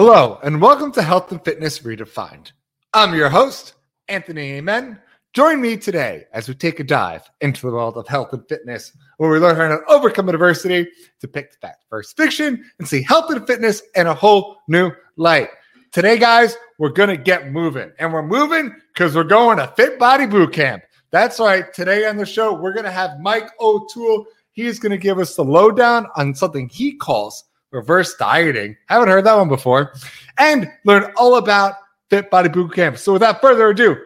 [0.00, 2.52] Hello, and welcome to Health and Fitness Redefined.
[2.94, 3.74] I'm your host,
[4.06, 5.00] Anthony Amen.
[5.32, 8.96] Join me today as we take a dive into the world of health and fitness,
[9.16, 10.86] where we learn how to overcome adversity,
[11.20, 15.48] depict that first fiction, and see health and fitness in a whole new light.
[15.90, 19.98] Today, guys, we're going to get moving, and we're moving because we're going to Fit
[19.98, 20.84] Body Boot Camp.
[21.10, 21.74] That's right.
[21.74, 24.26] Today on the show, we're going to have Mike O'Toole.
[24.52, 28.76] He's going to give us the lowdown on something he calls reverse dieting.
[28.86, 29.94] Haven't heard that one before.
[30.38, 31.74] And learn all about
[32.10, 32.98] Fit Body Boot Camp.
[32.98, 33.96] So without further ado,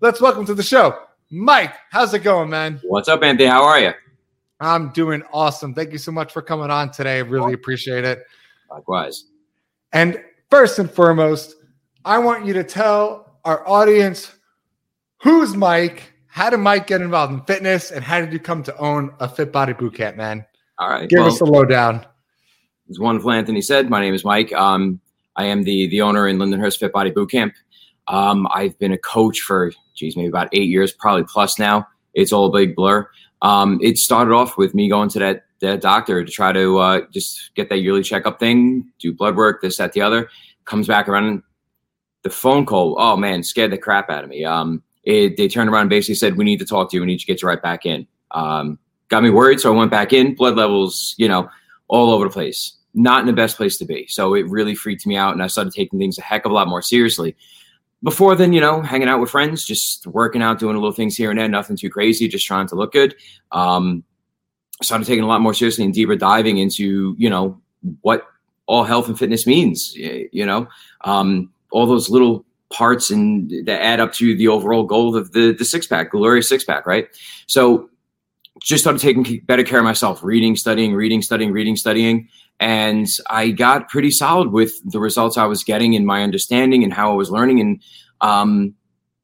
[0.00, 0.98] let's welcome to the show,
[1.30, 1.74] Mike.
[1.90, 2.80] How's it going, man?
[2.84, 3.48] What's up, Anthony?
[3.48, 3.92] How are you?
[4.60, 5.74] I'm doing awesome.
[5.74, 7.16] Thank you so much for coming on today.
[7.16, 8.24] I really appreciate it.
[8.70, 9.24] Likewise.
[9.92, 11.56] And first and foremost,
[12.04, 14.32] I want you to tell our audience
[15.20, 18.76] who's Mike, how did Mike get involved in fitness, and how did you come to
[18.78, 20.46] own a Fit Body Boot Camp, man?
[20.78, 21.08] All right.
[21.08, 22.06] Give well, us the lowdown.
[22.92, 24.52] As wonderful Anthony said, my name is Mike.
[24.52, 25.00] Um,
[25.34, 27.54] I am the the owner in Lindenhurst Fit Body Boot Camp.
[28.06, 31.88] Um, I've been a coach for, geez, maybe about eight years, probably plus now.
[32.12, 33.08] It's all a big blur.
[33.40, 37.00] Um, it started off with me going to that, that doctor to try to uh,
[37.14, 40.28] just get that yearly checkup thing, do blood work, this, that, the other.
[40.66, 41.42] Comes back around.
[42.24, 44.44] The phone call, oh man, scared the crap out of me.
[44.44, 47.00] Um, it, they turned around and basically said, "We need to talk to you.
[47.00, 49.90] We need to get you right back in." Um, got me worried, so I went
[49.90, 50.34] back in.
[50.34, 51.48] Blood levels, you know,
[51.88, 52.76] all over the place.
[52.94, 54.06] Not in the best place to be.
[54.08, 56.54] So it really freaked me out, and I started taking things a heck of a
[56.54, 57.36] lot more seriously
[58.02, 61.16] before then, you know, hanging out with friends, just working out, doing a little things
[61.16, 63.14] here and there, nothing too crazy, just trying to look good.
[63.52, 64.02] Um,
[64.82, 67.60] started taking a lot more seriously and deeper diving into, you know,
[68.00, 68.26] what
[68.66, 70.66] all health and fitness means, you know,
[71.02, 75.52] um, all those little parts and that add up to the overall goal of the,
[75.52, 77.08] the six pack, glorious six pack, right?
[77.46, 77.88] So
[78.60, 82.28] just started taking better care of myself, reading, studying, reading, studying, reading, studying.
[82.60, 86.92] And I got pretty solid with the results I was getting and my understanding and
[86.92, 87.60] how I was learning.
[87.60, 87.82] And
[88.20, 88.74] um,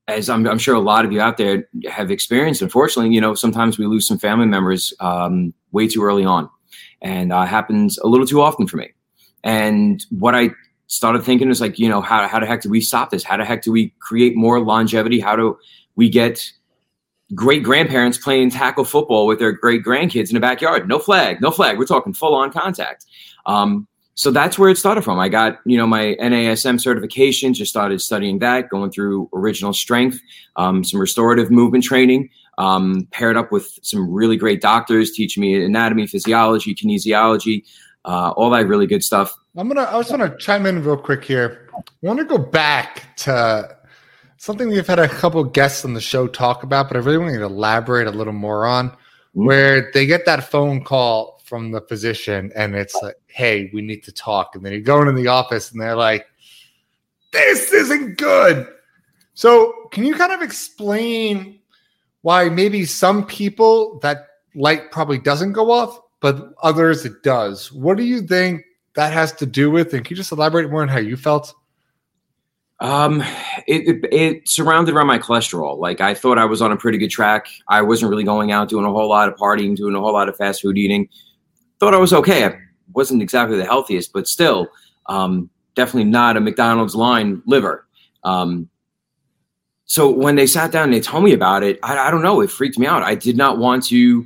[0.09, 3.35] as I'm, I'm, sure a lot of you out there have experienced, unfortunately, you know,
[3.35, 6.49] sometimes we lose some family members um, way too early on.
[7.01, 8.91] And uh, happens a little too often for me.
[9.45, 10.51] And what I
[10.89, 13.23] started thinking is like, you know, how, how the heck do we stop this?
[13.23, 15.21] How the heck do we create more longevity?
[15.21, 15.59] How do
[15.95, 16.51] we get
[17.35, 20.89] great grandparents playing tackle football with their great grandkids in the backyard.
[20.89, 21.79] No flag, no flag.
[21.79, 23.07] We're talking full on contact.
[23.47, 25.21] Um, so that's where it started from.
[25.21, 30.19] I got, you know, my NASM certification, just started studying that, going through original strength,
[30.57, 32.29] um, some restorative movement training,
[32.59, 37.63] um, paired up with some really great doctors teaching me anatomy, physiology, kinesiology,
[38.07, 39.33] uh, all that really good stuff.
[39.57, 39.89] I'm gonna.
[39.89, 41.71] I just want to chime in real quick here.
[41.77, 43.77] I want to go back to
[44.39, 47.33] something we've had a couple guests on the show talk about, but I really want
[47.33, 49.47] you to elaborate a little more on mm-hmm.
[49.47, 54.03] where they get that phone call from the physician and it's like, hey, we need
[54.05, 54.55] to talk.
[54.55, 56.27] And then you go into the office and they're like,
[57.33, 58.67] this isn't good.
[59.35, 61.61] So, can you kind of explain
[62.23, 67.71] why maybe some people that light probably doesn't go off, but others it does?
[67.73, 68.63] What do you think
[68.95, 69.95] that has to do with?
[69.95, 71.55] And can you just elaborate more on how you felt?
[72.81, 73.23] Um,
[73.67, 75.79] it, it, it, surrounded around my cholesterol.
[75.79, 77.49] Like I thought I was on a pretty good track.
[77.69, 80.29] I wasn't really going out doing a whole lot of partying, doing a whole lot
[80.29, 81.09] of fast food eating.
[81.81, 82.45] Thought I was okay.
[82.45, 82.57] I
[82.93, 84.69] wasn't exactly the healthiest, but still,
[85.07, 87.87] um, definitely not a McDonald's line liver.
[88.23, 88.69] Um,
[89.87, 92.41] so when they sat down and they told me about it, I, I don't know.
[92.43, 93.03] It freaked me out.
[93.03, 94.25] I did not want to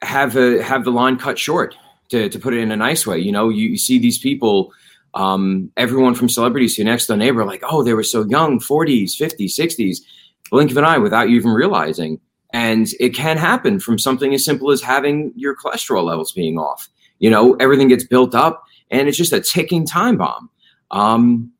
[0.00, 1.74] have a have the line cut short.
[2.10, 4.72] To, to put it in a nice way, you know, you, you see these people
[5.14, 9.12] um, everyone from celebrities to next door neighbor, like, oh, they were so young, 40s,
[9.12, 9.98] 50s, 60s,
[10.50, 12.20] blink of an eye without you even realizing.
[12.52, 16.88] And it can happen from something as simple as having your cholesterol levels being off.
[17.18, 20.50] You know, everything gets built up and it's just a ticking time bomb.
[20.90, 21.52] Um,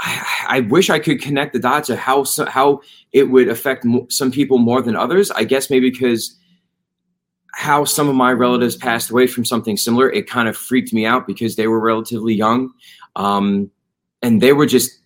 [0.00, 2.80] I, I, wish I could connect the dots of how how
[3.12, 5.30] it would affect some people more than others.
[5.30, 6.36] I guess maybe because
[7.54, 11.06] how some of my relatives passed away from something similar, it kind of freaked me
[11.06, 12.70] out because they were relatively young.
[13.16, 13.70] Um,
[14.22, 14.98] and they were just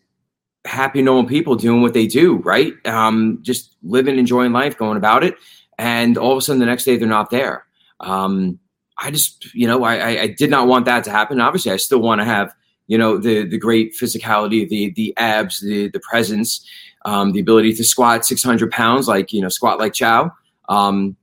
[0.64, 2.74] happy, normal people doing what they do, right?
[2.86, 5.34] Um, just living, enjoying life, going about it.
[5.78, 7.64] And all of a sudden, the next day, they're not there.
[8.00, 8.58] Um,
[8.98, 11.40] I just, you know, I, I did not want that to happen.
[11.40, 12.52] Obviously, I still want to have,
[12.86, 16.64] you know, the the great physicality, the the abs, the the presence,
[17.04, 20.32] um, the ability to squat 600 pounds, like you know, squat like Chow.
[20.68, 21.16] Um,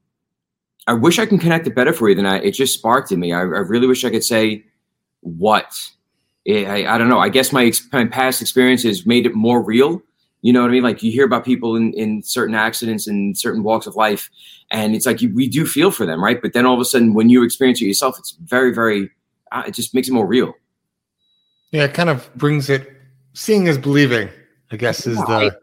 [0.89, 2.39] I wish I can connect it better for you than I.
[2.39, 3.31] It just sparked in me.
[3.31, 4.65] I, I really wish I could say
[5.19, 5.71] what.
[6.45, 7.19] It, I, I don't know.
[7.19, 10.01] I guess my, my past experiences made it more real.
[10.41, 10.81] You know what I mean?
[10.81, 14.31] Like you hear about people in, in certain accidents and certain walks of life,
[14.71, 16.41] and it's like you, we do feel for them, right?
[16.41, 19.11] But then all of a sudden, when you experience it yourself, it's very, very.
[19.51, 20.55] Uh, it just makes it more real.
[21.69, 22.91] Yeah, it kind of brings it.
[23.33, 24.29] Seeing is believing.
[24.71, 25.55] I guess is the.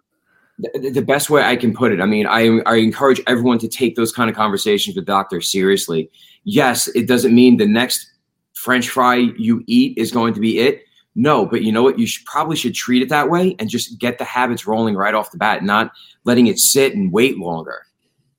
[0.58, 2.00] The, best way I can put it.
[2.00, 6.11] I mean, I, I encourage everyone to take those kind of conversations with doctors seriously.
[6.44, 8.11] Yes, it doesn't mean the next
[8.55, 10.82] French fry you eat is going to be it.
[11.14, 11.99] No, but you know what?
[11.99, 15.14] You should probably should treat it that way and just get the habits rolling right
[15.14, 15.93] off the bat, not
[16.25, 17.82] letting it sit and wait longer.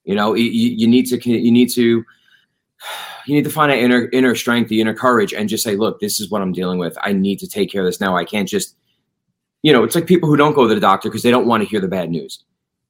[0.04, 2.04] You know, you, you need to you need to
[3.26, 6.00] you need to find that inner inner strength, the inner courage, and just say, look,
[6.00, 6.96] this is what I'm dealing with.
[7.02, 8.16] I need to take care of this now.
[8.16, 8.76] I can't just
[9.62, 11.62] you know, it's like people who don't go to the doctor because they don't want
[11.62, 12.44] to hear the bad news.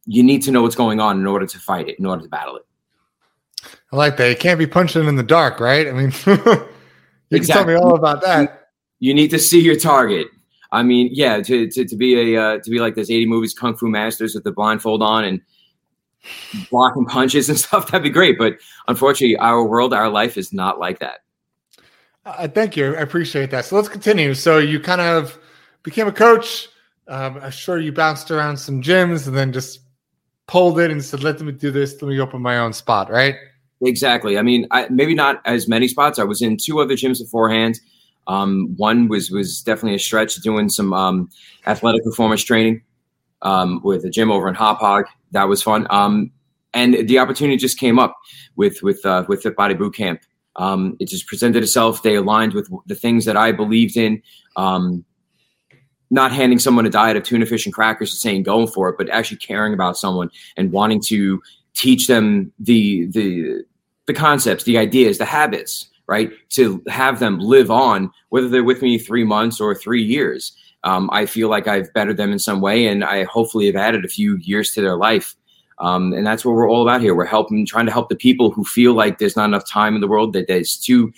[0.07, 2.29] You need to know what's going on in order to fight it, in order to
[2.29, 2.67] battle it.
[3.93, 4.29] I like that.
[4.29, 5.87] You can't be punching in the dark, right?
[5.87, 6.37] I mean, you
[7.31, 7.39] exactly.
[7.39, 8.69] can tell me all about that.
[9.01, 10.29] You need to see your target.
[10.71, 13.55] I mean, yeah, to, to, to be a uh, to be like this eighty movies,
[13.55, 15.41] Kung Fu Masters with the blindfold on and
[16.71, 18.39] blocking punches and stuff, that'd be great.
[18.39, 21.21] But unfortunately, our world, our life is not like that.
[22.27, 22.95] Uh, thank you.
[22.95, 23.65] I appreciate that.
[23.65, 24.35] So let's continue.
[24.35, 25.39] So you kind of
[25.89, 26.69] became a coach.
[27.09, 29.81] Um, I'm sure you bounced around some gyms and then just
[30.47, 32.01] pulled it and said, "Let me do this.
[32.03, 33.37] Let me open my own spot." Right?
[33.81, 34.37] Exactly.
[34.39, 36.19] I mean, I, maybe not as many spots.
[36.19, 37.81] I was in two other gyms beforehand.
[38.27, 41.31] Um, one was was definitely a stretch, doing some um,
[41.67, 42.83] athletic performance training
[43.43, 45.07] um, with a gym over in Hauppauge.
[45.31, 45.87] That was fun.
[45.89, 46.31] Um,
[46.75, 48.15] and the opportunity just came up
[48.57, 50.21] with with uh, with Fit Body Boot Camp.
[50.57, 52.03] Um, it just presented itself.
[52.03, 54.23] They aligned with the things that I believed in.
[54.57, 55.05] Um,
[56.11, 58.97] not handing someone a diet of tuna fish and crackers and saying going for it,
[58.97, 61.43] but actually caring about someone and wanting to
[61.75, 63.65] teach them the the
[64.07, 66.31] the concepts, the ideas, the habits, right?
[66.51, 70.57] To have them live on, whether they're with me three months or three years.
[70.85, 74.05] Um, I feel like I've bettered them in some way, and I hopefully have added
[74.05, 75.35] a few years to their life.
[75.81, 77.15] Um, and that's what we're all about here.
[77.15, 80.01] We're helping, trying to help the people who feel like there's not enough time in
[80.01, 81.13] the world, that there's too,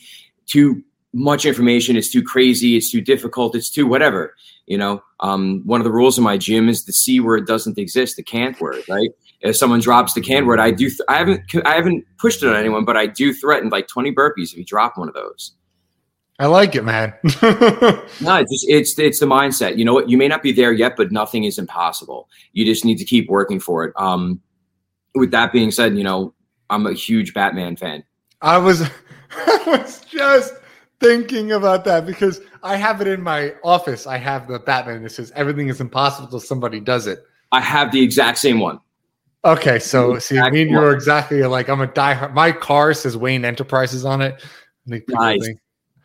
[0.46, 4.34] too much information, it's too crazy, it's too difficult, it's too whatever.
[4.66, 7.78] You know, um, one of the rules in my gym is the c word doesn't
[7.78, 9.10] exist, the can't word, right?
[9.40, 10.88] If someone drops the can't word, I do.
[10.88, 11.42] Th- I haven't.
[11.64, 14.64] I haven't pushed it on anyone, but I do threaten like twenty burpees if you
[14.64, 15.52] drop one of those.
[16.38, 17.12] I like it, man.
[17.22, 19.76] no, it's just it's it's the mindset.
[19.76, 20.08] You know what?
[20.08, 22.28] You may not be there yet, but nothing is impossible.
[22.52, 23.92] You just need to keep working for it.
[23.96, 24.40] Um,
[25.14, 26.34] with that being said, you know,
[26.70, 28.04] I'm a huge Batman fan.
[28.40, 28.82] I was,
[29.30, 30.54] I was just
[31.00, 34.06] thinking about that because I have it in my office.
[34.06, 37.24] I have the Batman that says everything is impossible till somebody does it.
[37.52, 38.78] I have the exact same one.
[39.44, 42.34] Okay, so see, me and you're exactly like I'm a diehard.
[42.34, 44.44] My car says Wayne Enterprises on it.
[44.86, 45.58] nice, think,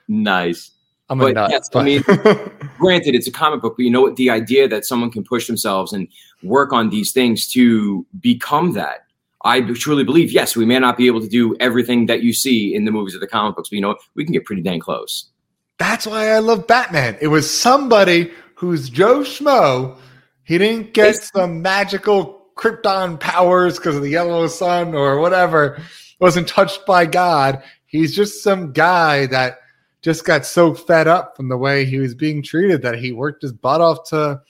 [0.08, 0.72] nice.
[1.10, 1.82] I'm but, a nut, yes, but.
[1.82, 2.04] I mean,
[2.80, 4.16] granted, it's a comic book, but you know what?
[4.16, 6.08] The idea that someone can push themselves and
[6.44, 9.05] work on these things to become that
[9.46, 12.74] I truly believe, yes, we may not be able to do everything that you see
[12.74, 14.80] in the movies or the comic books, but you know, we can get pretty dang
[14.80, 15.30] close.
[15.78, 17.16] That's why I love Batman.
[17.22, 19.98] It was somebody who's Joe Schmo.
[20.44, 25.80] He didn't get some magical Krypton powers because of the yellow sun or whatever.
[26.20, 27.62] Wasn't touched by God.
[27.86, 29.60] He's just some guy that
[30.02, 33.42] just got so fed up from the way he was being treated that he worked
[33.42, 34.42] his butt off to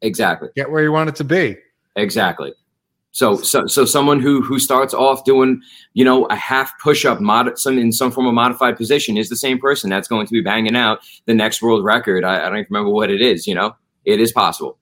[0.00, 1.56] exactly get where he wanted to be.
[1.96, 2.54] Exactly.
[3.12, 5.60] So, so, so someone who who starts off doing,
[5.92, 9.28] you know, a half push up, mod, some in some form of modified position is
[9.28, 12.24] the same person that's going to be banging out the next world record.
[12.24, 13.46] I, I don't even remember what it is.
[13.46, 13.76] You know,
[14.06, 14.78] it is possible.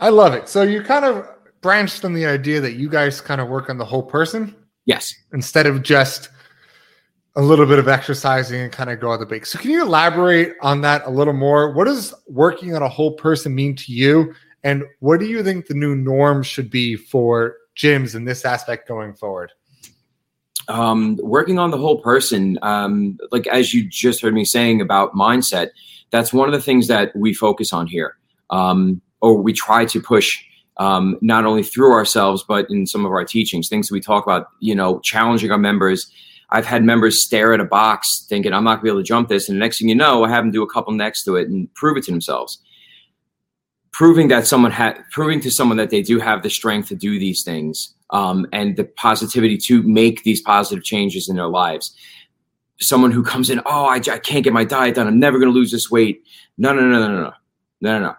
[0.00, 0.48] I love it.
[0.48, 1.24] So you kind of
[1.60, 4.56] branched on the idea that you guys kind of work on the whole person.
[4.86, 5.14] Yes.
[5.32, 6.30] Instead of just
[7.36, 9.46] a little bit of exercising and kind of go on the bake.
[9.46, 11.72] So can you elaborate on that a little more?
[11.72, 14.34] What does working on a whole person mean to you?
[14.62, 18.86] And what do you think the new norm should be for gyms in this aspect
[18.86, 19.52] going forward?
[20.68, 25.14] Um, working on the whole person, um, like as you just heard me saying about
[25.14, 25.70] mindset,
[26.10, 28.16] that's one of the things that we focus on here,
[28.50, 30.38] um, or we try to push
[30.76, 33.68] um, not only through ourselves but in some of our teachings.
[33.68, 36.10] Things that we talk about, you know, challenging our members.
[36.50, 39.28] I've had members stare at a box thinking I'm not gonna be able to jump
[39.28, 41.36] this, and the next thing you know, I have them do a couple next to
[41.36, 42.60] it and prove it to themselves
[43.92, 47.18] proving that someone had proving to someone that they do have the strength to do
[47.18, 51.94] these things um, and the positivity to make these positive changes in their lives.
[52.80, 55.06] Someone who comes in oh i, I can't get my diet done.
[55.06, 56.22] I'm never going to lose this weight.
[56.58, 57.32] No no no no no.
[57.80, 58.14] No no no.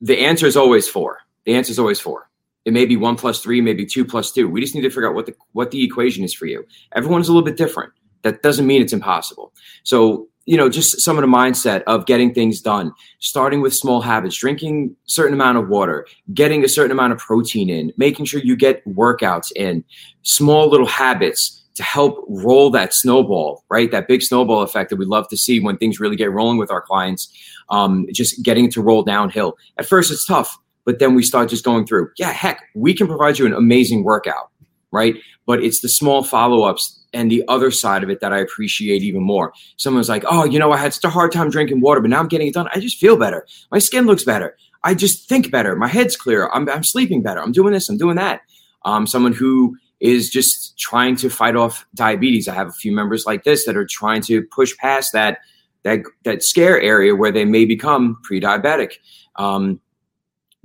[0.00, 1.18] The answer is always four.
[1.44, 2.28] The answer is always four.
[2.64, 4.48] It may be one plus three maybe two plus two.
[4.48, 6.66] We just need to figure out what the what the equation is for you.
[6.94, 7.92] Everyone's a little bit different.
[8.22, 9.52] That doesn't mean it's impossible.
[9.84, 14.00] So you know, just some of the mindset of getting things done, starting with small
[14.00, 18.40] habits, drinking certain amount of water, getting a certain amount of protein in, making sure
[18.40, 19.84] you get workouts in,
[20.22, 23.90] small little habits to help roll that snowball, right?
[23.90, 26.70] That big snowball effect that we love to see when things really get rolling with
[26.70, 27.30] our clients,
[27.68, 29.58] um, just getting it to roll downhill.
[29.76, 32.10] At first, it's tough, but then we start just going through.
[32.16, 34.50] Yeah, heck, we can provide you an amazing workout,
[34.96, 35.16] right?
[35.46, 39.02] But it's the small follow ups and the other side of it that I appreciate
[39.02, 39.52] even more.
[39.76, 42.20] Someone's like, oh, you know, I had such a hard time drinking water, but now
[42.20, 42.68] I'm getting it done.
[42.74, 43.46] I just feel better.
[43.70, 44.56] My skin looks better.
[44.82, 45.76] I just think better.
[45.76, 46.54] My head's clearer.
[46.54, 47.40] I'm, I'm sleeping better.
[47.40, 47.88] I'm doing this.
[47.88, 48.40] I'm doing that.
[48.84, 52.48] Um, someone who is just trying to fight off diabetes.
[52.48, 55.38] I have a few members like this that are trying to push past that
[55.82, 58.94] that that scare area where they may become pre-diabetic.
[59.36, 59.80] Um,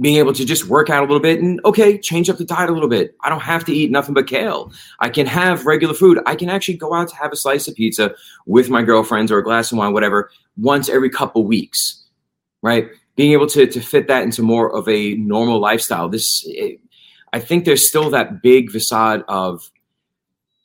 [0.02, 2.72] being able to just work out a little bit and okay, change up the diet
[2.72, 3.16] a little bit.
[3.22, 4.74] I don't have to eat nothing but kale.
[5.00, 6.20] I can have regular food.
[6.26, 8.16] I can actually go out to have a slice of pizza
[8.48, 12.04] with my girlfriends or a glass of wine, whatever, once every couple weeks,
[12.64, 12.90] right?
[13.16, 16.10] Being able to to fit that into more of a normal lifestyle.
[16.10, 16.80] This it,
[17.32, 19.70] I think there's still that big facade of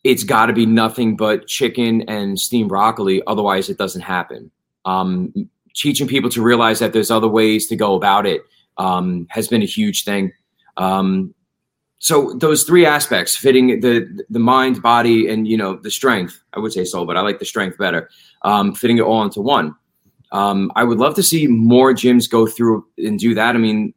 [0.02, 4.50] it's got to be nothing but chicken and steamed broccoli, otherwise it doesn't happen.
[4.86, 8.42] Um, teaching people to realize that there's other ways to go about it
[8.78, 10.32] um, has been a huge thing.
[10.76, 11.34] Um,
[11.98, 16.42] so those three aspects, fitting the the mind, body, and you know the strength.
[16.52, 18.10] I would say soul, but I like the strength better.
[18.42, 19.74] Um, fitting it all into one.
[20.32, 23.54] Um, I would love to see more gyms go through and do that.
[23.54, 23.94] I mean,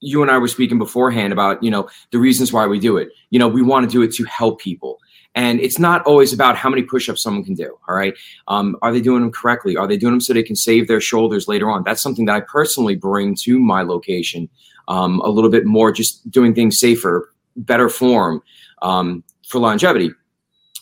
[0.00, 3.10] you and I were speaking beforehand about, you know, the reasons why we do it.
[3.30, 4.99] You know, we want to do it to help people.
[5.34, 7.78] And it's not always about how many push-ups someone can do.
[7.88, 8.14] All right.
[8.48, 9.76] Um, are they doing them correctly?
[9.76, 11.84] Are they doing them so they can save their shoulders later on?
[11.84, 14.48] That's something that I personally bring to my location.
[14.88, 18.42] Um, a little bit more just doing things safer, better form
[18.82, 20.10] um, for longevity.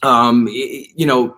[0.02, 1.36] Um, you know,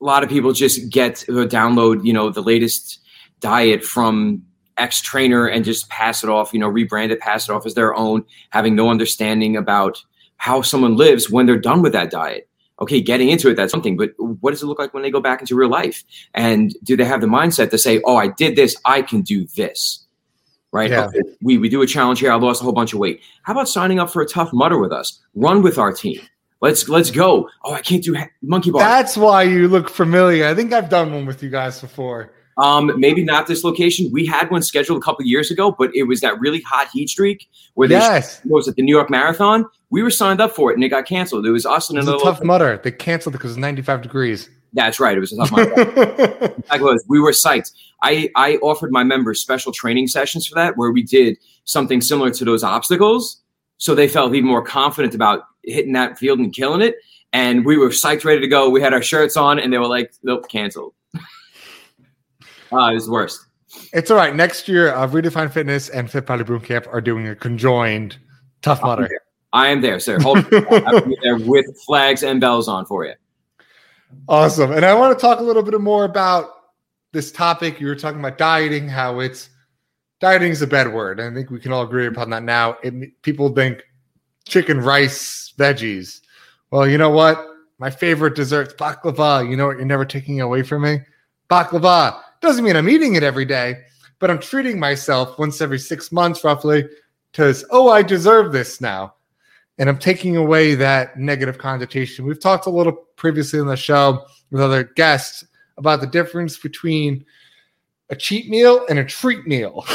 [0.00, 3.00] a lot of people just get or download, you know, the latest
[3.40, 4.42] diet from
[4.76, 7.74] ex trainer and just pass it off, you know, rebrand it, pass it off as
[7.74, 10.02] their own, having no understanding about
[10.36, 12.48] how someone lives when they're done with that diet.
[12.80, 15.20] Okay, getting into it, that's something, but what does it look like when they go
[15.20, 16.04] back into real life?
[16.34, 19.46] And do they have the mindset to say, oh, I did this, I can do
[19.56, 20.04] this?
[20.72, 20.90] Right?
[20.90, 21.06] Yeah.
[21.06, 22.30] Okay, we, we do a challenge here.
[22.30, 23.22] I lost a whole bunch of weight.
[23.44, 25.22] How about signing up for a Tough Mudder with us?
[25.34, 26.20] Run with our team.
[26.60, 27.48] Let's let's go.
[27.64, 28.80] Oh, I can't do monkey bar.
[28.80, 30.46] That's why you look familiar.
[30.46, 32.32] I think I've done one with you guys before.
[32.58, 34.10] Um, maybe not this location.
[34.10, 37.10] We had one scheduled a couple years ago, but it was that really hot heat
[37.10, 38.40] streak where they yes.
[38.46, 39.66] was at the New York Marathon.
[39.90, 41.44] We were signed up for it and it got canceled.
[41.46, 42.80] It was us and another tough mudder.
[42.82, 44.48] They canceled it because it's 95 degrees.
[44.72, 45.16] That's right.
[45.16, 45.52] It was a tough
[46.80, 47.04] was.
[47.08, 47.72] We were psyched.
[48.02, 52.30] I, I offered my members special training sessions for that where we did something similar
[52.30, 53.42] to those obstacles.
[53.78, 56.96] So they felt even more confident about hitting that field and killing it.
[57.32, 58.70] And we were psyched, ready to go.
[58.70, 60.94] We had our shirts on and they were like, nope, canceled.
[62.72, 63.46] Uh, it was the worst.
[63.92, 64.34] It's all right.
[64.34, 68.18] Next year, uh, Redefine Fitness and Fit Body Boot Camp are doing a conjoined
[68.62, 69.08] Tough Mudder.
[69.52, 70.20] I am there, sir.
[70.20, 70.38] Hold
[70.70, 73.14] I'll be there with flags and bells on for you.
[74.28, 74.72] Awesome.
[74.72, 76.50] And I want to talk a little bit more about
[77.12, 77.80] this topic.
[77.80, 79.50] You were talking about dieting, how it's
[80.20, 81.20] dieting is a bad word.
[81.20, 82.76] I think we can all agree upon that now.
[82.82, 83.82] It, people think
[84.46, 86.20] chicken, rice, veggies.
[86.70, 87.44] Well, you know what?
[87.78, 89.48] My favorite dessert's baklava.
[89.48, 89.76] You know what?
[89.76, 91.00] You're never taking away from me.
[91.50, 92.20] Baklava.
[92.40, 93.82] Doesn't mean I'm eating it every day,
[94.18, 96.88] but I'm treating myself once every six months, roughly,
[97.32, 99.14] because, oh, I deserve this now.
[99.78, 102.24] And I'm taking away that negative connotation.
[102.24, 105.44] We've talked a little previously on the show with other guests
[105.76, 107.24] about the difference between
[108.08, 109.84] a cheat meal and a treat meal.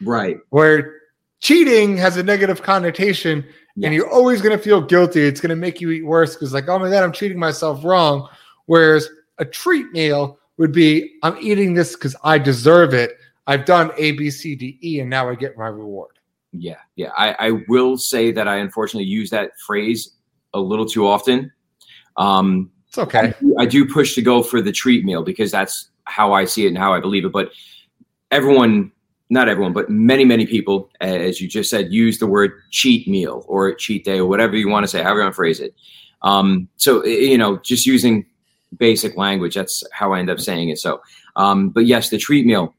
[0.00, 0.38] Right.
[0.50, 1.00] Where
[1.40, 3.44] cheating has a negative connotation
[3.76, 3.86] yes.
[3.86, 5.22] and you're always going to feel guilty.
[5.26, 7.84] It's going to make you eat worse because, like, oh my God, I'm treating myself
[7.84, 8.28] wrong.
[8.66, 9.08] Whereas
[9.38, 13.12] a treat meal would be I'm eating this because I deserve it.
[13.46, 16.18] I've done A, B, C, D, E, and now I get my reward.
[16.52, 17.10] Yeah, yeah.
[17.16, 20.16] I, I will say that I unfortunately use that phrase
[20.54, 21.50] a little too often.
[22.16, 23.18] Um, it's okay.
[23.18, 26.44] I do, I do push to go for the treat meal because that's how I
[26.44, 27.32] see it and how I believe it.
[27.32, 27.52] But
[28.30, 28.92] everyone,
[29.30, 33.44] not everyone, but many, many people, as you just said, use the word cheat meal
[33.46, 35.74] or cheat day or whatever you want to say, however you want to phrase it.
[36.22, 38.26] Um, so, you know, just using
[38.76, 39.54] basic language.
[39.54, 40.78] That's how I end up saying it.
[40.78, 41.00] So,
[41.36, 42.74] um, but yes, the treat meal,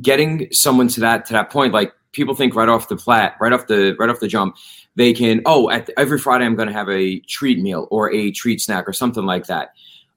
[0.00, 3.52] getting someone to that to that point, like people think right off the flat, right
[3.52, 4.56] off the right off the jump,
[4.96, 8.12] they can oh at the, every Friday I'm going to have a treat meal or
[8.12, 9.70] a treat snack or something like that.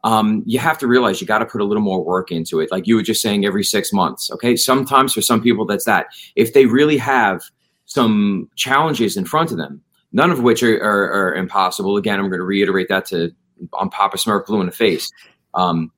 [0.03, 2.69] Um, you have to realize you got to put a little more work into it.
[2.71, 4.29] Like you were just saying, every six months.
[4.31, 6.07] Okay, sometimes for some people that's that.
[6.35, 7.41] If they really have
[7.85, 11.95] some challenges in front of them, none of which are, are, are impossible.
[11.95, 13.31] Again, I'm going to reiterate that to
[13.73, 15.11] on Papa Smurf blue in the face.
[15.53, 15.91] Um,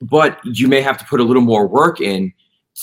[0.00, 2.32] but you may have to put a little more work in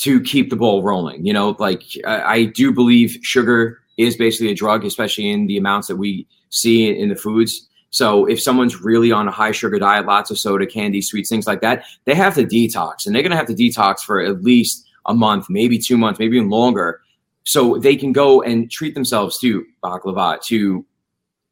[0.01, 1.25] to keep the ball rolling.
[1.25, 5.57] You know, like I, I do believe sugar is basically a drug, especially in the
[5.57, 7.67] amounts that we see in the foods.
[7.91, 11.45] So if someone's really on a high sugar diet, lots of soda, candy, sweets, things
[11.45, 14.41] like that, they have to detox and they're going to have to detox for at
[14.41, 17.01] least a month, maybe two months, maybe even longer.
[17.43, 20.83] So they can go and treat themselves to baklava, to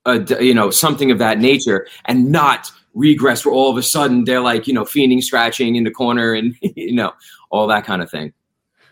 [0.05, 4.25] uh, you know something of that nature, and not regress where all of a sudden
[4.25, 7.11] they're like you know fiending, scratching in the corner, and you know
[7.49, 8.33] all that kind of thing.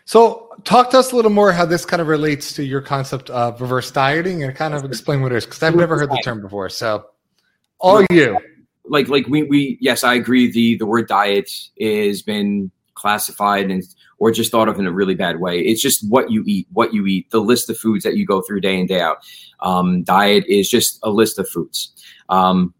[0.04, 3.30] So, talk to us a little more how this kind of relates to your concept
[3.30, 6.20] of reverse dieting, and kind of explain what it is because I've never heard the
[6.24, 6.68] term before.
[6.68, 7.06] So,
[7.78, 8.38] all you
[8.84, 10.50] like like we we yes, I agree.
[10.50, 13.82] The the word diet is been classified and
[14.20, 15.58] or just thought of in a really bad way.
[15.60, 18.42] It's just what you eat, what you eat, the list of foods that you go
[18.42, 19.18] through day in day out.
[19.60, 21.92] Um, diet is just a list of foods.
[22.28, 22.72] Um,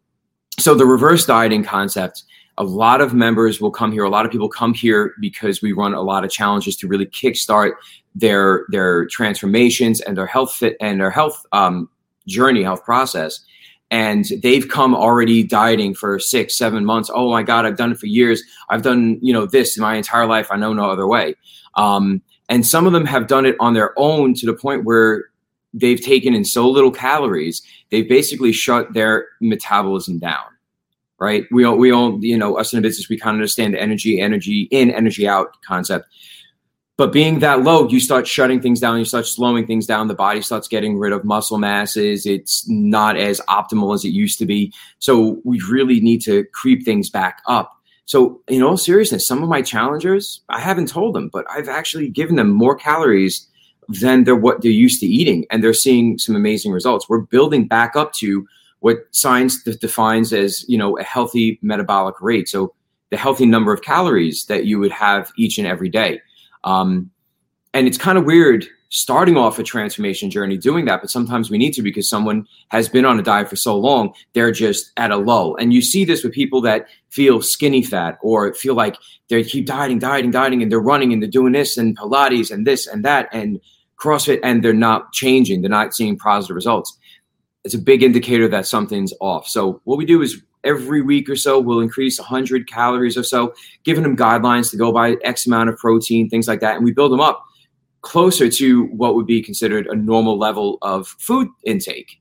[0.59, 2.23] so the reverse dieting concept
[2.59, 4.05] a lot of members will come here.
[4.05, 7.07] A lot of people come here because we run a lot of challenges to really
[7.07, 7.73] kickstart
[8.15, 11.89] their their transformations and their health fit and their health um,
[12.29, 13.41] journey, health process.
[13.91, 17.11] And they've come already dieting for six, seven months.
[17.13, 18.43] Oh my God, I've done it for years.
[18.69, 20.49] I've done you know this my entire life.
[20.51, 21.35] I know no other way.
[21.75, 25.27] Um, and some of them have done it on their own to the point where
[25.73, 30.45] they've taken in so little calories, they've basically shut their metabolism down
[31.21, 31.45] right?
[31.53, 33.81] We all, we all, you know, us in a business, we kind of understand the
[33.81, 36.09] energy, energy in, energy out concept.
[37.01, 40.09] But being that low, you start shutting things down, you start slowing things down.
[40.09, 42.27] The body starts getting rid of muscle masses.
[42.27, 44.71] It's not as optimal as it used to be.
[44.99, 47.73] So we really need to creep things back up.
[48.05, 52.11] So, in all seriousness, some of my challengers, I haven't told them, but I've actually
[52.11, 53.49] given them more calories
[53.89, 57.09] than they're what they're used to eating, and they're seeing some amazing results.
[57.09, 58.47] We're building back up to
[58.81, 62.47] what science defines as you know a healthy metabolic rate.
[62.51, 62.75] So
[63.11, 66.21] the healthy number of calories that you would have each and every day.
[66.65, 67.11] Um,
[67.73, 71.59] and it's kind of weird starting off a transformation journey doing that, but sometimes we
[71.59, 75.13] need to because someone has been on a diet for so long, they're just at
[75.13, 75.55] a low.
[75.57, 78.97] And you see this with people that feel skinny fat or feel like
[79.29, 82.67] they keep dieting, dieting, dieting, and they're running and they're doing this and Pilates and
[82.67, 83.61] this and that and
[83.97, 86.99] CrossFit, and they're not changing, they're not seeing positive results
[87.65, 89.47] it's a big indicator that something's off.
[89.47, 93.55] So what we do is every week or so we'll increase 100 calories or so,
[93.85, 96.93] giving them guidelines to go by X amount of protein, things like that, and we
[96.93, 97.45] build them up
[98.03, 102.21] closer to what would be considered a normal level of food intake.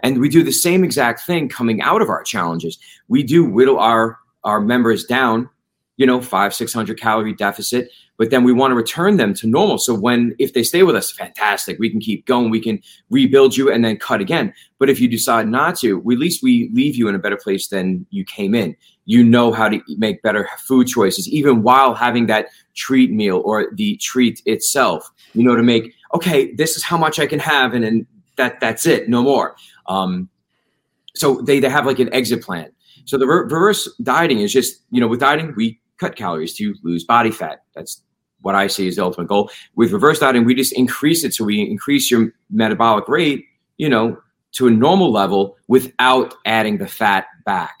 [0.00, 2.78] And we do the same exact thing coming out of our challenges.
[3.08, 5.50] We do whittle our our members down,
[5.98, 9.46] you know, five, six hundred calorie deficit but then we want to return them to
[9.46, 9.78] normal.
[9.78, 12.78] So when if they stay with us, fantastic, we can keep going, we can
[13.08, 14.52] rebuild you and then cut again.
[14.78, 17.38] But if you decide not to, we, at least we leave you in a better
[17.38, 18.76] place than you came in.
[19.06, 23.68] You know how to make better food choices, even while having that treat meal or
[23.74, 25.10] the treat itself.
[25.32, 28.06] You know to make okay, this is how much I can have, and then
[28.36, 29.56] that that's it, no more.
[29.86, 30.28] Um,
[31.14, 32.70] so they they have like an exit plan.
[33.06, 37.02] So the reverse dieting is just you know with dieting we cut calories to lose
[37.04, 37.62] body fat.
[37.74, 38.02] That's
[38.42, 39.50] what I see is the ultimate goal.
[39.74, 44.18] With reverse dieting, we just increase it so we increase your metabolic rate, you know,
[44.52, 47.76] to a normal level without adding the fat back,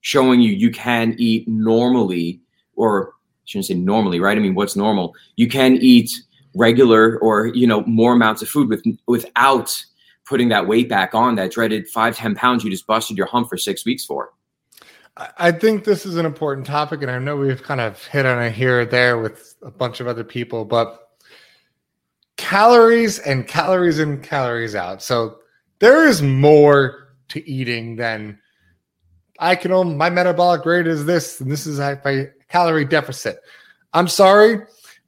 [0.00, 2.40] showing you you can eat normally,
[2.76, 4.36] or I shouldn't say normally, right?
[4.36, 5.14] I mean, what's normal?
[5.36, 6.10] You can eat
[6.54, 9.74] regular or you know more amounts of food with without
[10.24, 13.48] putting that weight back on that dreaded five ten pounds you just busted your hump
[13.48, 14.32] for six weeks for.
[15.16, 18.42] I think this is an important topic, and I know we've kind of hit on
[18.42, 21.10] it here or there with a bunch of other people, but
[22.36, 25.02] calories and calories in, calories out.
[25.02, 25.38] So
[25.78, 28.40] there is more to eating than
[29.38, 33.38] I can own my metabolic rate is this, and this is my calorie deficit.
[33.92, 34.62] I'm sorry,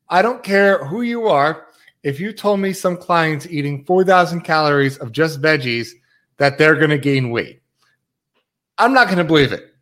[0.08, 1.66] I don't care who you are.
[2.04, 5.88] If you told me some clients eating 4,000 calories of just veggies,
[6.36, 7.60] that they're going to gain weight,
[8.78, 9.72] I'm not going to believe it.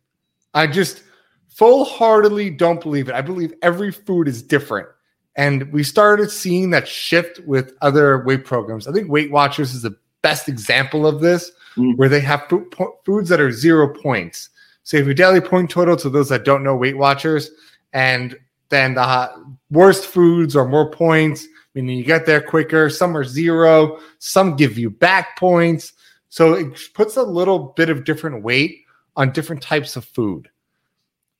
[0.55, 1.03] I just
[1.49, 3.15] full heartedly don't believe it.
[3.15, 4.87] I believe every food is different.
[5.35, 8.87] And we started seeing that shift with other weight programs.
[8.87, 11.95] I think Weight Watchers is the best example of this, mm.
[11.97, 12.73] where they have food,
[13.05, 14.49] foods that are zero points.
[14.83, 17.51] So if your daily point total to those that don't know Weight Watchers,
[17.91, 18.37] and
[18.69, 19.29] then the
[19.71, 22.89] worst foods are more points, meaning you get there quicker.
[22.89, 25.91] Some are zero, some give you back points.
[26.29, 28.84] So it puts a little bit of different weight
[29.15, 30.49] on different types of food,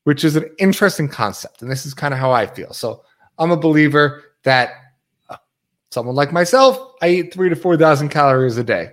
[0.03, 1.61] which is an interesting concept.
[1.61, 2.73] And this is kind of how I feel.
[2.73, 3.03] So
[3.37, 4.71] I'm a believer that
[5.29, 5.37] uh,
[5.91, 8.91] someone like myself, I eat three to 4,000 calories a day.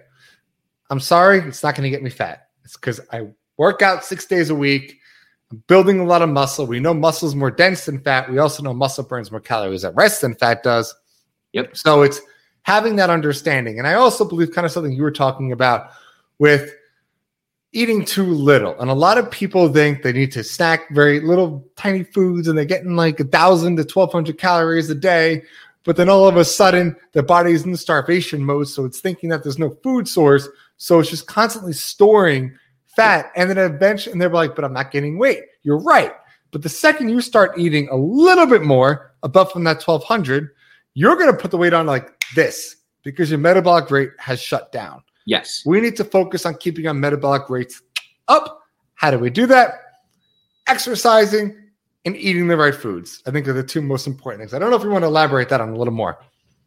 [0.91, 2.49] I'm sorry, it's not going to get me fat.
[2.65, 4.99] It's because I work out six days a week.
[5.51, 6.67] I'm building a lot of muscle.
[6.67, 8.31] We know muscle is more dense than fat.
[8.31, 10.95] We also know muscle burns more calories at rest than fat does.
[11.53, 11.77] Yep.
[11.77, 12.21] So it's
[12.63, 13.79] having that understanding.
[13.79, 15.91] And I also believe kind of something you were talking about
[16.39, 16.75] with
[17.73, 18.79] eating too little.
[18.81, 22.57] And a lot of people think they need to snack very little tiny foods and
[22.57, 25.43] they're getting like a thousand to 1200 calories a day.
[25.85, 28.69] But then all of a sudden, their body's in starvation mode.
[28.69, 30.49] So it's thinking that there's no food source.
[30.77, 32.57] So it's just constantly storing
[32.87, 33.33] fat.
[33.37, 35.45] And then eventually, and they're like, but I'm not gaining weight.
[35.63, 36.13] You're right.
[36.51, 40.51] But the second you start eating a little bit more above from that 1200,
[40.95, 44.71] you're going to put the weight on like this because your metabolic rate has shut
[44.71, 45.03] down.
[45.27, 45.63] Yes.
[45.65, 47.83] We need to focus on keeping our metabolic rates
[48.29, 48.61] up.
[48.95, 49.75] How do we do that?
[50.67, 51.57] Exercising
[52.05, 53.23] and eating the right foods.
[53.27, 54.55] I think are the two most important things.
[54.55, 56.19] I don't know if you want to elaborate that on a little more.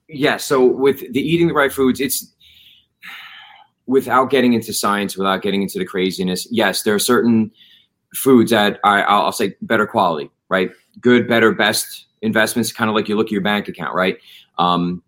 [0.07, 0.37] Yeah.
[0.37, 2.33] So with the eating the right foods, it's
[3.87, 6.47] without getting into science, without getting into the craziness.
[6.51, 7.51] Yes, there are certain
[8.13, 10.71] foods that I, I'll say better quality, right?
[10.99, 12.71] Good, better, best investments.
[12.71, 14.17] Kind of like you look at your bank account, right?
[14.57, 15.03] Um,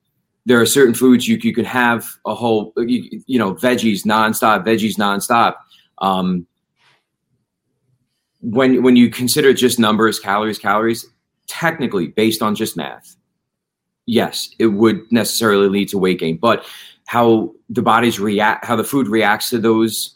[0.48, 4.66] there are certain foods you, you can have a whole, you, you know, veggies nonstop,
[4.66, 5.56] veggies nonstop.
[5.98, 6.48] Um,
[8.40, 11.06] when when you consider just numbers, calories, calories,
[11.48, 13.18] technically based on just math,
[14.06, 16.38] yes, it would necessarily lead to weight gain.
[16.38, 16.66] But
[17.08, 20.16] how the body's react, how the food reacts to those,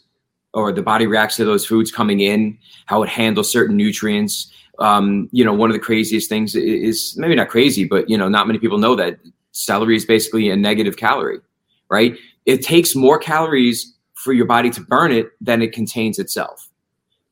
[0.54, 4.50] or the body reacts to those foods coming in, how it handles certain nutrients.
[4.78, 8.30] Um, you know, one of the craziest things is maybe not crazy, but you know,
[8.30, 9.18] not many people know that
[9.52, 11.40] celery is basically a negative calorie,
[11.88, 12.16] right?
[12.46, 16.68] It takes more calories for your body to burn it than it contains itself.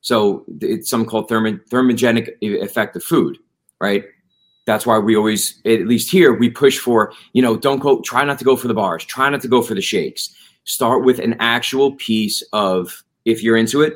[0.00, 3.38] So it's something called thermo- thermogenic effect of food,
[3.80, 4.04] right?
[4.66, 8.24] That's why we always, at least here, we push for, you know, don't go, try
[8.24, 10.34] not to go for the bars, try not to go for the shakes.
[10.64, 13.94] Start with an actual piece of, if you're into it,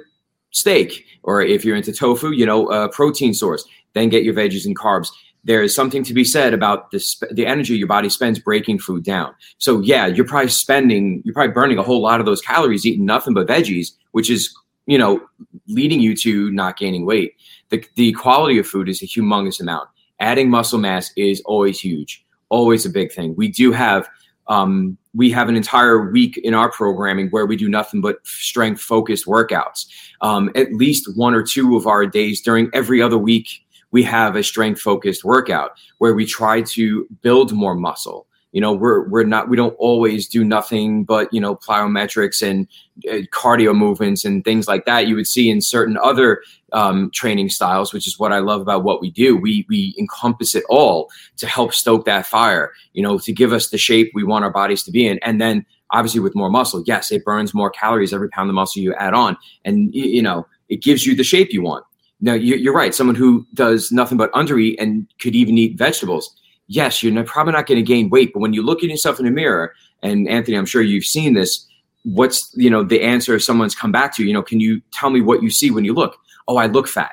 [0.51, 3.65] steak, or if you're into tofu, you know, a protein source.
[3.93, 5.11] Then get your veggies and carbs
[5.45, 9.05] there is something to be said about the, the energy your body spends breaking food
[9.05, 9.35] down.
[9.59, 13.05] So yeah, you're probably spending, you're probably burning a whole lot of those calories eating
[13.05, 14.55] nothing but veggies, which is,
[14.87, 15.21] you know,
[15.69, 17.35] leading you to not gaining weight.
[17.69, 19.89] The, the quality of food is a humongous amount.
[20.21, 23.35] Adding muscle mass is always huge, always a big thing.
[23.37, 24.09] We do have,
[24.47, 28.81] um, we have an entire week in our programming where we do nothing but strength
[28.81, 29.87] focused workouts.
[30.21, 33.63] Um, at least one or two of our days during every other week
[33.95, 38.27] we have a strength focused workout where we try to build more muscle.
[38.51, 42.69] You know we're we're not we don't always do nothing but you know plyometrics and
[43.09, 47.49] uh, cardio movements and things like that you would see in certain other um, training
[47.49, 49.37] styles which is what i love about what we do.
[49.37, 53.71] We we encompass it all to help stoke that fire you know to give us
[53.71, 55.19] the shape we want our bodies to be in.
[55.23, 58.83] And then obviously with more muscle yes it burns more calories every pound of muscle
[58.83, 59.37] you add on.
[59.65, 61.85] And you know it gives you the shape you want
[62.25, 62.95] now, you're right.
[62.95, 66.35] Someone who does nothing but undereat and could even eat vegetables.
[66.69, 69.27] Yes, you're probably not going to gain weight, but when you look at yourself in
[69.27, 71.67] the mirror, and Anthony, I'm sure you've seen this.
[72.05, 73.35] What's you know the answer?
[73.35, 74.29] If someone's come back to you.
[74.29, 76.17] You know, can you tell me what you see when you look?
[76.49, 77.13] Oh, I look fat.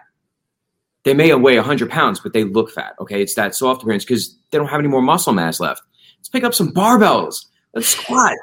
[1.03, 2.95] They may weigh 100 pounds, but they look fat.
[3.01, 5.81] Okay, it's that soft appearance because they don't have any more muscle mass left.
[6.19, 7.47] Let's pick up some barbells.
[7.73, 8.37] Let's squat.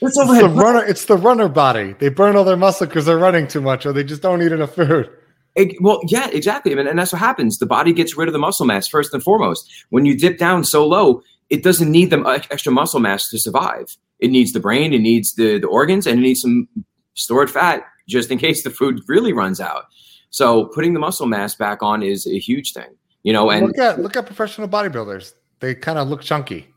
[0.00, 0.84] Let's it's the runner.
[0.84, 1.94] It's the runner body.
[2.00, 4.50] They burn all their muscle because they're running too much, or they just don't eat
[4.50, 5.08] enough food.
[5.56, 6.72] It, well, yeah, exactly.
[6.72, 7.58] And, and that's what happens.
[7.58, 9.70] The body gets rid of the muscle mass first and foremost.
[9.90, 13.38] When you dip down so low, it doesn't need the uh, extra muscle mass to
[13.38, 13.96] survive.
[14.20, 16.68] It needs the brain, it needs the, the organs, and it needs some
[17.14, 19.86] stored fat just in case the food really runs out.
[20.30, 22.96] So putting the muscle mass back on is a huge thing.
[23.22, 25.34] You know, and look at look at professional bodybuilders.
[25.58, 26.68] They kind of look chunky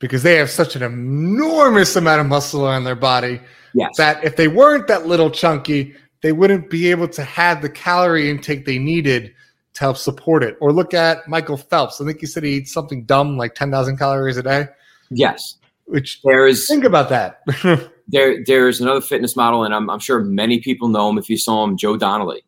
[0.00, 3.40] because they have such an enormous amount of muscle on their body
[3.72, 3.96] yes.
[3.96, 8.30] that if they weren't that little chunky, they wouldn't be able to have the calorie
[8.30, 9.30] intake they needed
[9.74, 10.56] to help support it.
[10.58, 12.00] Or look at Michael Phelps.
[12.00, 14.68] I think he said he eats something dumb like 10,000 calories a day.
[15.10, 15.58] Yes.
[15.84, 17.42] Which there is think about that.
[18.08, 21.36] there there's another fitness model, and I'm, I'm sure many people know him if you
[21.36, 22.42] saw him, Joe Donnelly.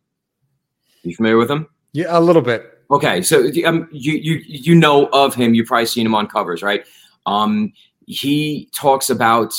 [1.03, 1.67] You familiar with him?
[1.93, 2.63] Yeah, a little bit.
[2.89, 5.53] Okay, so um, you you you know of him.
[5.53, 6.83] You've probably seen him on covers, right?
[7.27, 7.73] Um,
[8.07, 9.53] he talks about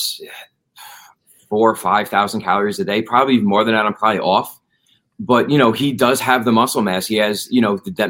[1.48, 3.87] four or five thousand calories a day, probably more than that.
[3.87, 4.61] I'm probably off,
[5.18, 7.06] but you know he does have the muscle mass.
[7.06, 8.08] He has you know the de-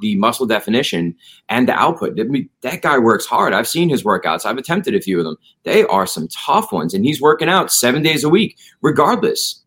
[0.00, 1.14] the muscle definition
[1.48, 2.18] and the output.
[2.18, 3.52] I mean, that guy works hard.
[3.52, 4.46] I've seen his workouts.
[4.46, 5.36] I've attempted a few of them.
[5.64, 9.62] They are some tough ones, and he's working out seven days a week, regardless.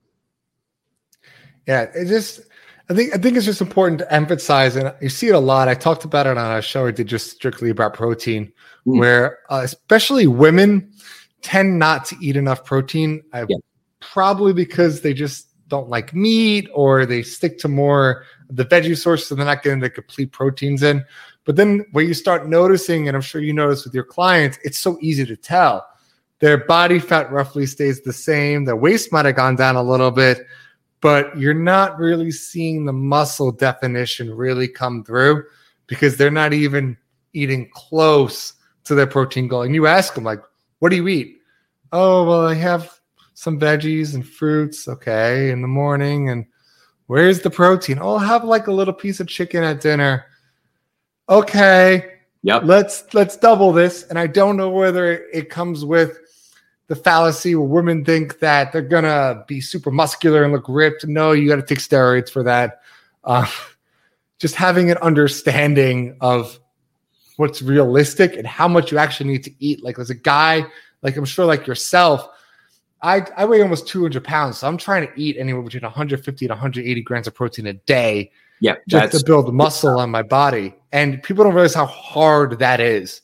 [1.68, 2.42] Yeah, it just.
[2.90, 5.68] I think I think it's just important to emphasize, and you see it a lot.
[5.68, 8.46] I talked about it on a show I did just strictly about protein,
[8.86, 8.98] mm.
[8.98, 10.90] where uh, especially women
[11.42, 13.24] tend not to eat enough protein.
[13.34, 13.58] I, yeah.
[14.00, 19.32] Probably because they just don't like meat or they stick to more the veggie sources
[19.32, 21.04] and they're not getting the complete proteins in.
[21.46, 24.80] But then when you start noticing, and I'm sure you notice with your clients, it's
[24.80, 25.86] so easy to tell
[26.40, 28.66] their body fat roughly stays the same.
[28.66, 30.46] Their waist might have gone down a little bit,
[31.02, 35.44] but you're not really seeing the muscle definition really come through
[35.88, 36.98] because they're not even
[37.34, 39.64] eating close to their protein goal.
[39.64, 40.42] And you ask them, like,
[40.80, 41.38] what do you eat?
[41.92, 43.00] Oh, well, I have
[43.34, 46.30] some veggies and fruits, okay, in the morning.
[46.30, 46.46] And
[47.08, 48.00] where's the protein?
[48.00, 50.26] Oh, I'll have like a little piece of chicken at dinner.
[51.30, 52.14] Okay.
[52.44, 52.64] Yep.
[52.66, 54.04] Let's let's double this.
[54.04, 56.18] And I don't know whether it comes with
[56.88, 61.06] the fallacy where women think that they're gonna be super muscular and look ripped.
[61.06, 62.82] No, you got to take steroids for that.
[63.24, 63.46] Uh,
[64.40, 66.60] just having an understanding of
[67.38, 69.84] what's realistic and how much you actually need to eat.
[69.84, 70.66] Like as a guy,
[71.02, 72.28] like I'm sure like yourself,
[73.02, 74.60] I, I weigh almost 200 pounds.
[74.60, 78.32] So I'm trying to eat anywhere between 150 to 180 grams of protein a day.
[78.60, 78.76] Yeah.
[78.88, 80.74] Just to build muscle on my body.
[80.92, 83.22] And people don't realize how hard that is.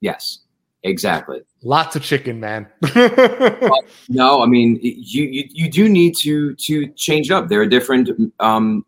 [0.00, 0.40] Yes,
[0.82, 1.40] exactly.
[1.62, 2.66] Lots of chicken, man.
[2.94, 7.48] well, no, I mean you, you you do need to to change it up.
[7.48, 8.84] There are different um,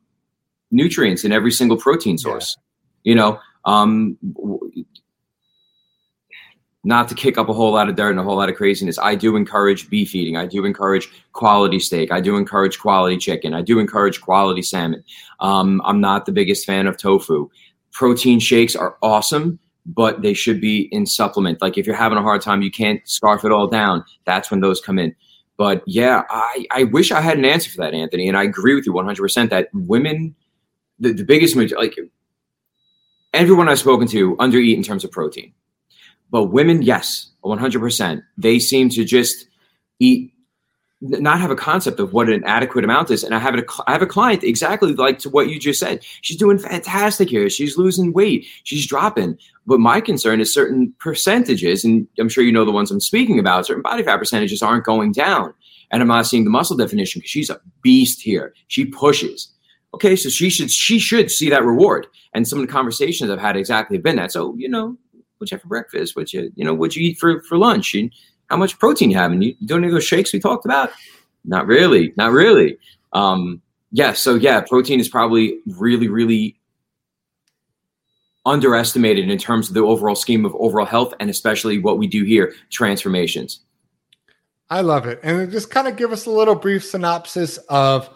[0.70, 2.56] nutrients in every single protein source.
[2.56, 3.10] Yeah.
[3.10, 4.16] You know, um,
[6.84, 8.98] not to kick up a whole lot of dirt and a whole lot of craziness.
[8.98, 10.38] I do encourage beef eating.
[10.38, 12.10] I do encourage quality steak.
[12.10, 13.52] I do encourage quality chicken.
[13.52, 15.04] I do encourage quality salmon.
[15.40, 17.50] Um, I'm not the biggest fan of tofu.
[17.92, 21.60] Protein shakes are awesome, but they should be in supplement.
[21.60, 24.02] Like if you're having a hard time, you can't scarf it all down.
[24.24, 25.14] That's when those come in.
[25.58, 28.28] But yeah, I, I wish I had an answer for that, Anthony.
[28.28, 30.34] And I agree with you 100% that women,
[31.00, 31.98] the, the biggest, like
[33.34, 35.52] everyone I've spoken to, undereat in terms of protein
[36.30, 38.22] but women, yes, 100%.
[38.36, 39.46] They seem to just
[39.98, 40.32] eat,
[41.00, 43.22] not have a concept of what an adequate amount is.
[43.22, 46.04] And I have a, I have a client exactly like to what you just said.
[46.22, 47.48] She's doing fantastic here.
[47.48, 48.46] She's losing weight.
[48.64, 49.38] She's dropping.
[49.66, 53.38] But my concern is certain percentages, and I'm sure you know the ones I'm speaking
[53.38, 55.54] about, certain body fat percentages aren't going down.
[55.90, 58.52] And I'm not seeing the muscle definition because she's a beast here.
[58.66, 59.48] She pushes.
[59.94, 62.06] Okay, so she should she should see that reward.
[62.34, 64.32] And some of the conversations I've had exactly have been that.
[64.32, 64.96] So, you know,
[65.38, 67.94] what you have for breakfast, what you you know what you eat for for lunch,
[67.94, 68.12] and
[68.50, 70.92] how much protein you have, and you doing any of those shakes we talked about?
[71.44, 72.78] Not really, not really.
[73.12, 76.58] Um, yeah, so yeah, protein is probably really really
[78.44, 82.24] underestimated in terms of the overall scheme of overall health, and especially what we do
[82.24, 83.60] here, transformations.
[84.70, 88.10] I love it, and just kind of give us a little brief synopsis of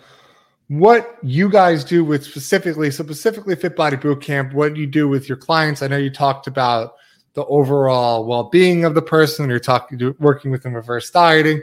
[0.78, 5.06] what you guys do with specifically so specifically fit body boot camp what you do
[5.06, 5.82] with your clients?
[5.82, 6.94] I know you talked about
[7.34, 11.62] the overall well-being of the person you're talking to working with them reverse dieting.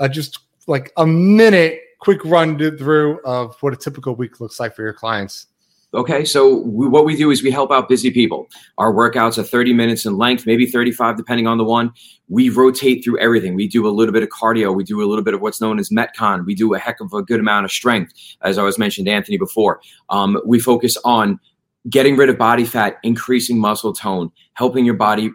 [0.00, 4.74] Uh, just like a minute quick run through of what a typical week looks like
[4.74, 5.46] for your clients
[5.94, 8.48] okay so we, what we do is we help out busy people.
[8.76, 11.92] Our workouts are 30 minutes in length maybe 35 depending on the one.
[12.28, 13.54] We rotate through everything.
[13.54, 14.74] We do a little bit of cardio.
[14.74, 16.44] We do a little bit of what's known as metcon.
[16.44, 19.38] We do a heck of a good amount of strength as i was mentioned anthony
[19.38, 19.80] before.
[20.10, 21.40] Um, we focus on
[21.88, 25.30] getting rid of body fat, increasing muscle tone, helping your body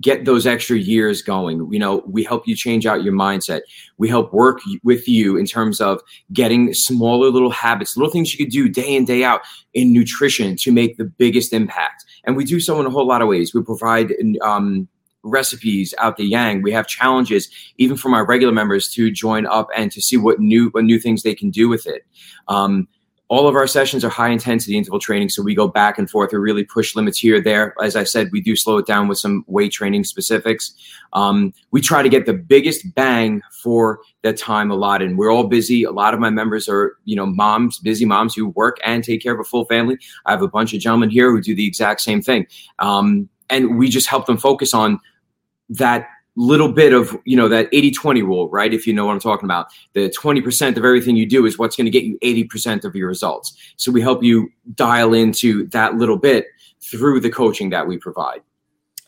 [0.00, 1.68] get those extra years going.
[1.72, 3.62] You know, we help you change out your mindset.
[3.98, 6.00] We help work with you in terms of
[6.32, 10.56] getting smaller little habits, little things you could do day in, day out in nutrition
[10.56, 12.04] to make the biggest impact.
[12.24, 13.54] And we do so in a whole lot of ways.
[13.54, 14.88] We provide um,
[15.22, 16.62] recipes out the yang.
[16.62, 20.38] We have challenges even from our regular members to join up and to see what
[20.38, 22.06] new what new things they can do with it.
[22.48, 22.88] Um,
[23.28, 26.32] all of our sessions are high intensity interval training, so we go back and forth.
[26.32, 27.74] We really push limits here, there.
[27.82, 30.74] As I said, we do slow it down with some weight training specifics.
[31.14, 35.08] Um, we try to get the biggest bang for the time allotted.
[35.08, 35.84] And we're all busy.
[35.84, 39.22] A lot of my members are, you know, moms, busy moms who work and take
[39.22, 39.96] care of a full family.
[40.26, 42.46] I have a bunch of gentlemen here who do the exact same thing,
[42.78, 45.00] um, and we just help them focus on
[45.70, 48.72] that little bit of you know that 80-20 rule right?
[48.74, 49.68] If you know what i'm talking about.
[49.92, 53.08] The 20% of everything you do is what's going to get you 80% of your
[53.08, 53.56] results.
[53.76, 56.46] So we help you dial into that little bit
[56.80, 58.42] through the coaching that we provide.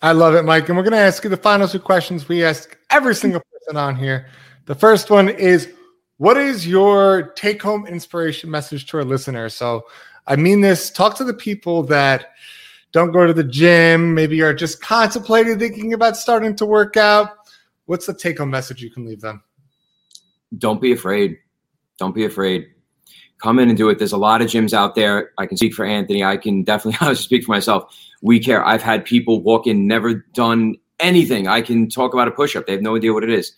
[0.02, 0.68] I love it mike.
[0.68, 3.76] And we're going to ask you the final two questions we ask every single person
[3.76, 4.28] on here.
[4.66, 5.72] The first one is
[6.18, 9.54] what is your take home inspiration message to our listeners?
[9.54, 9.86] So
[10.28, 12.32] i mean this talk to the people that
[12.96, 17.28] don't go to the gym, maybe you're just contemplating thinking about starting to work out,
[17.84, 19.42] what's the take home message you can leave them?
[20.56, 21.36] Don't be afraid.
[21.98, 22.68] Don't be afraid.
[23.36, 23.98] Come in and do it.
[23.98, 25.32] There's a lot of gyms out there.
[25.36, 26.24] I can speak for Anthony.
[26.24, 27.94] I can definitely speak for myself.
[28.22, 28.64] We care.
[28.64, 31.48] I've had people walk in, never done anything.
[31.48, 32.66] I can talk about a push up.
[32.66, 33.52] They have no idea what it is.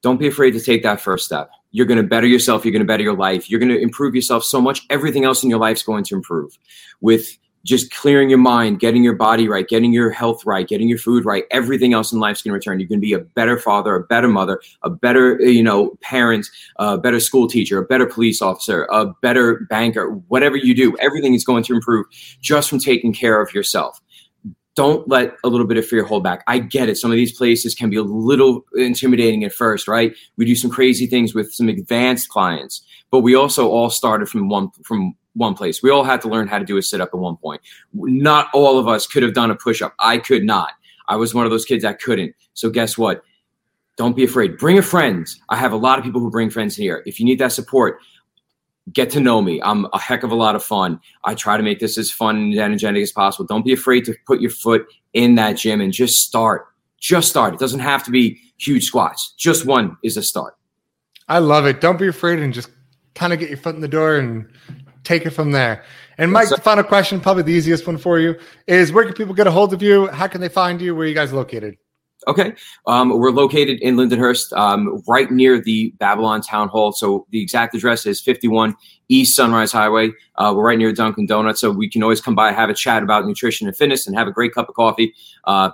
[0.00, 1.50] Don't be afraid to take that first step.
[1.70, 2.64] You're going to better yourself.
[2.64, 3.48] You're going to better your life.
[3.48, 4.84] You're going to improve yourself so much.
[4.90, 6.58] Everything else in your life is going to improve.
[7.00, 10.98] With just clearing your mind, getting your body right, getting your health right, getting your
[10.98, 12.80] food right, everything else in life's to return.
[12.80, 16.48] You're going to be a better father, a better mother, a better, you know, parent,
[16.76, 21.34] a better school teacher, a better police officer, a better banker, whatever you do, everything
[21.34, 22.06] is going to improve
[22.40, 24.00] just from taking care of yourself.
[24.74, 26.42] Don't let a little bit of fear hold back.
[26.46, 26.96] I get it.
[26.96, 30.14] Some of these places can be a little intimidating at first, right?
[30.38, 34.48] We do some crazy things with some advanced clients, but we also all started from
[34.48, 35.82] one from one place.
[35.82, 37.60] We all had to learn how to do a sit up at one point.
[37.92, 39.94] Not all of us could have done a push up.
[39.98, 40.72] I could not.
[41.08, 42.34] I was one of those kids that couldn't.
[42.54, 43.22] So guess what?
[43.96, 44.56] Don't be afraid.
[44.58, 45.26] Bring a friend.
[45.48, 47.02] I have a lot of people who bring friends here.
[47.06, 47.98] If you need that support,
[48.92, 49.60] get to know me.
[49.62, 50.98] I'm a heck of a lot of fun.
[51.24, 53.46] I try to make this as fun and energetic as possible.
[53.46, 56.66] Don't be afraid to put your foot in that gym and just start.
[56.98, 57.54] Just start.
[57.54, 59.34] It doesn't have to be huge squats.
[59.36, 60.54] Just one is a start.
[61.28, 61.80] I love it.
[61.80, 62.70] Don't be afraid and just
[63.14, 64.48] kind of get your foot in the door and
[65.04, 65.84] take it from there.
[66.18, 68.36] And Mike, the final question, probably the easiest one for you,
[68.66, 70.08] is where can people get a hold of you?
[70.08, 70.94] How can they find you?
[70.94, 71.76] Where are you guys located?
[72.28, 72.54] Okay.
[72.86, 76.92] Um, we're located in Lindenhurst, um, right near the Babylon Town Hall.
[76.92, 78.76] So the exact address is 51
[79.08, 80.12] East Sunrise Highway.
[80.36, 81.60] Uh, we're right near Dunkin' Donuts.
[81.60, 84.28] So we can always come by, have a chat about nutrition and fitness, and have
[84.28, 85.12] a great cup of coffee
[85.44, 85.70] uh,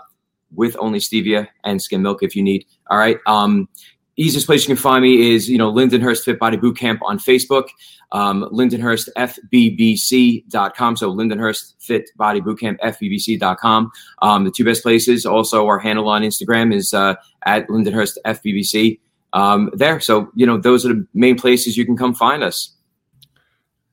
[0.54, 2.64] with only stevia and skim milk if you need.
[2.88, 3.18] All right.
[3.26, 3.68] Um,
[4.18, 7.18] easiest place you can find me is, you know, Lindenhurst Fit Body Boot Camp on
[7.18, 7.68] Facebook
[8.12, 10.96] um, lindenhurstfbbc.com.
[10.96, 13.92] So Lindenhurst Fit Body Bootcamp, fbbc.com.
[14.22, 15.26] Um, the two best places.
[15.26, 18.98] Also, our handle on Instagram is uh, at Lindenhurst FBBC.
[19.34, 20.00] Um, there.
[20.00, 22.74] So, you know, those are the main places you can come find us.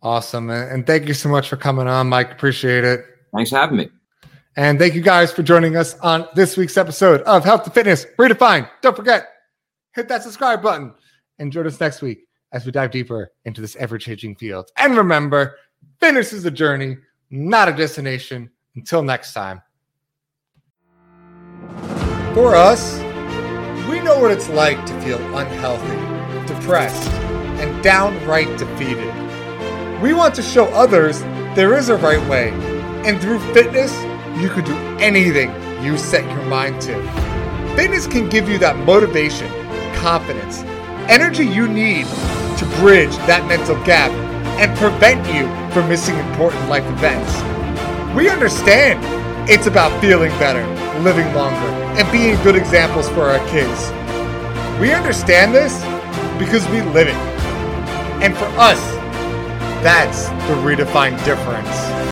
[0.01, 0.49] Awesome.
[0.49, 2.31] And thank you so much for coming on, Mike.
[2.31, 3.03] Appreciate it.
[3.35, 3.89] Thanks for having me.
[4.55, 8.05] And thank you guys for joining us on this week's episode of Health to Fitness
[8.17, 8.69] Redefined.
[8.81, 9.27] Don't forget,
[9.95, 10.93] hit that subscribe button
[11.39, 14.69] and join us next week as we dive deeper into this ever changing field.
[14.77, 15.55] And remember,
[15.99, 16.97] fitness is a journey,
[17.29, 18.49] not a destination.
[18.75, 19.61] Until next time.
[22.33, 22.97] For us,
[23.89, 27.09] we know what it's like to feel unhealthy, depressed,
[27.61, 29.13] and downright defeated.
[30.01, 31.21] We want to show others
[31.55, 32.49] there is a right way,
[33.05, 33.93] and through fitness,
[34.41, 37.01] you can do anything you set your mind to.
[37.77, 39.49] Fitness can give you that motivation,
[39.95, 40.59] confidence,
[41.09, 42.05] energy you need
[42.57, 44.11] to bridge that mental gap
[44.59, 47.33] and prevent you from missing important life events.
[48.15, 48.99] We understand
[49.49, 50.65] it's about feeling better,
[51.01, 51.67] living longer,
[51.99, 53.91] and being good examples for our kids.
[54.79, 55.79] We understand this
[56.39, 57.15] because we live it.
[58.23, 58.79] And for us,
[59.83, 61.94] that's the redefined difference.